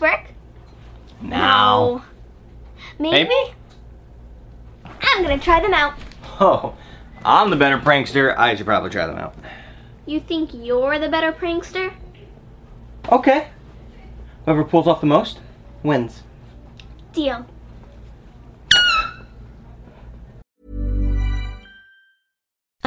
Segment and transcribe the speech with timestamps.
[0.00, 0.20] work?
[1.20, 2.04] Now.
[2.98, 3.28] Maybe?
[3.28, 3.54] Maybe?
[5.00, 5.94] I'm gonna try them out.
[6.40, 6.74] Oh,
[7.24, 8.36] I'm the better prankster.
[8.36, 9.34] I should probably try them out.
[10.06, 11.92] You think you're the better prankster?
[13.10, 13.48] Okay.
[14.44, 15.40] Whoever pulls off the most
[15.82, 16.22] wins.
[17.12, 17.46] Deal.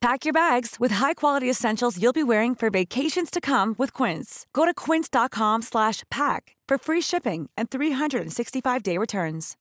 [0.00, 4.46] Pack your bags with high-quality essentials you'll be wearing for vacations to come with Quince.
[4.52, 9.56] Go to quince.com slash pack for free shipping and 365-day returns.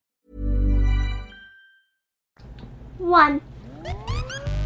[2.98, 3.42] One.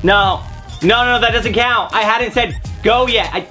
[0.03, 0.41] No.
[0.81, 1.93] No, no, that doesn't count.
[1.93, 3.29] I hadn't said go yet.
[3.33, 3.47] I...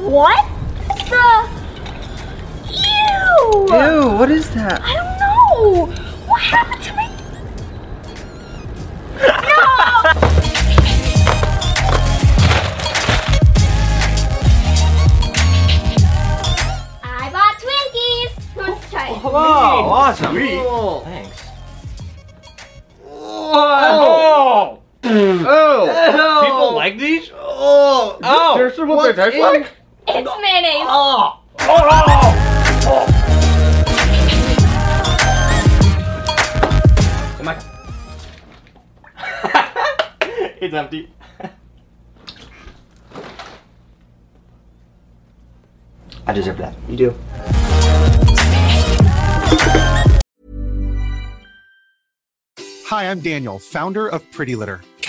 [0.00, 0.48] What
[0.86, 1.48] the?
[2.68, 3.66] Ew!
[3.68, 4.80] Ew, what is that?
[4.82, 5.86] I don't know.
[6.26, 7.06] What happened to me?
[17.02, 18.30] I bought Twinkies.
[18.54, 19.20] Who wants to try it?
[19.22, 19.28] Oh,
[19.90, 20.32] awesome.
[20.34, 20.62] Sweet.
[21.04, 21.42] Thanks.
[23.06, 24.80] Oh.
[25.04, 26.42] Oh.
[26.44, 27.30] People like these?
[27.34, 28.18] Oh.
[28.22, 28.56] Oh.
[28.56, 29.66] Seriously, what they taste like?
[30.62, 30.88] It's mayonnaise.
[30.90, 31.40] Oh.
[37.38, 37.56] Come on.
[40.60, 41.10] it's empty.
[46.26, 46.74] I deserve that.
[46.88, 47.14] You do.
[52.86, 54.82] Hi, I'm Daniel, founder of Pretty Litter.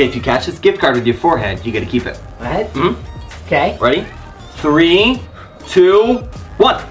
[0.00, 2.16] Okay, if you catch this gift card with your forehead, you get to keep it.
[2.16, 2.72] What?
[2.72, 3.76] Mm hmm Okay.
[3.78, 4.06] Ready?
[4.54, 5.20] Three,
[5.68, 6.20] two,
[6.56, 6.82] one.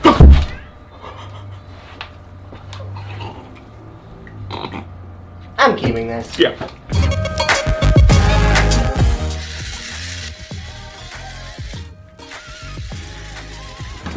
[5.57, 6.37] I'm keeping this.
[6.37, 6.55] Yeah.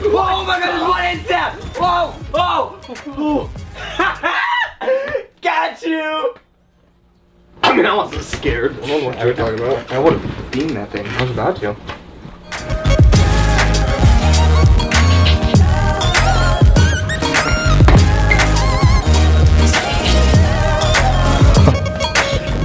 [0.05, 1.57] Oh my god, what is that?
[1.79, 2.11] Whoa!
[3.09, 3.51] Whoa!
[7.73, 8.77] I mean, I wasn't scared.
[8.83, 9.91] I don't know what you were talking about.
[9.91, 11.07] I would have beaten that thing.
[11.07, 11.73] I was about to.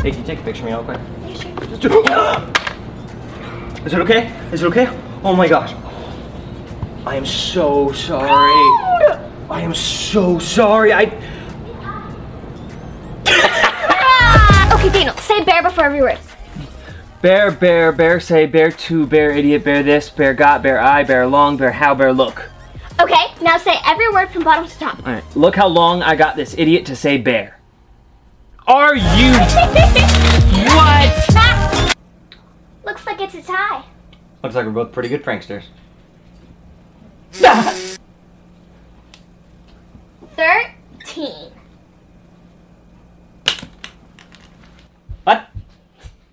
[0.01, 1.00] Hey, can you take a picture of me real quick?
[3.86, 4.27] Is it okay?
[4.51, 4.89] Is it okay?
[5.24, 5.74] Oh my gosh.
[7.06, 8.30] I am so sorry.
[8.30, 10.92] Oh, I am so sorry.
[10.92, 11.37] I.
[15.69, 16.19] say bear before every word.
[17.21, 21.27] Bear, bear, bear say, bear to, bear idiot, bear this, bear got, bear I, bear
[21.27, 22.49] long, bear how, bear look.
[22.99, 24.99] Okay, now say every word from bottom to top.
[24.99, 27.59] Alright, look how long I got this idiot to say bear.
[28.67, 29.31] Are you.
[30.75, 31.95] what?
[32.85, 33.83] Looks like it's a tie.
[34.43, 35.63] Looks like we're both pretty good pranksters.
[40.35, 41.56] Thirteen.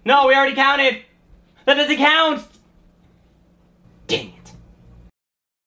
[0.05, 1.03] No, we already counted.
[1.65, 2.47] That doesn't count.